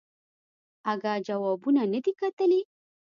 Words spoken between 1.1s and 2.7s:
جوابونه ندي کتلي.